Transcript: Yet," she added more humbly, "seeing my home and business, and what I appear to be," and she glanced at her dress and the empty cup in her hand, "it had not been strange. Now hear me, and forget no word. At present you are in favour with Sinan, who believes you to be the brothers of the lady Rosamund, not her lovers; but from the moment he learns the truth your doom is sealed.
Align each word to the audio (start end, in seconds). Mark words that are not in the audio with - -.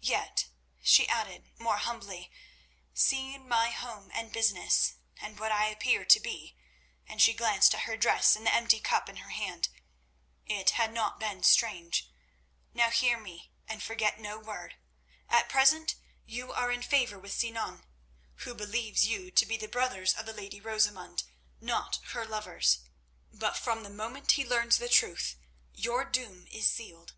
Yet," 0.00 0.46
she 0.80 1.06
added 1.10 1.50
more 1.58 1.76
humbly, 1.76 2.30
"seeing 2.94 3.46
my 3.46 3.68
home 3.68 4.10
and 4.14 4.32
business, 4.32 4.94
and 5.18 5.38
what 5.38 5.52
I 5.52 5.66
appear 5.66 6.06
to 6.06 6.18
be," 6.20 6.56
and 7.06 7.20
she 7.20 7.34
glanced 7.34 7.74
at 7.74 7.82
her 7.82 7.94
dress 7.94 8.34
and 8.34 8.46
the 8.46 8.54
empty 8.54 8.80
cup 8.80 9.10
in 9.10 9.18
her 9.18 9.28
hand, 9.28 9.68
"it 10.46 10.70
had 10.70 10.90
not 10.94 11.20
been 11.20 11.42
strange. 11.42 12.10
Now 12.72 12.88
hear 12.88 13.18
me, 13.20 13.52
and 13.66 13.82
forget 13.82 14.18
no 14.18 14.38
word. 14.38 14.76
At 15.28 15.50
present 15.50 15.96
you 16.24 16.50
are 16.50 16.72
in 16.72 16.80
favour 16.80 17.18
with 17.18 17.34
Sinan, 17.38 17.84
who 18.36 18.54
believes 18.54 19.04
you 19.06 19.30
to 19.32 19.44
be 19.44 19.58
the 19.58 19.68
brothers 19.68 20.14
of 20.14 20.24
the 20.24 20.32
lady 20.32 20.60
Rosamund, 20.62 21.24
not 21.60 21.98
her 22.14 22.24
lovers; 22.24 22.78
but 23.30 23.58
from 23.58 23.82
the 23.82 23.90
moment 23.90 24.32
he 24.32 24.46
learns 24.48 24.78
the 24.78 24.88
truth 24.88 25.36
your 25.74 26.06
doom 26.06 26.46
is 26.50 26.70
sealed. 26.72 27.12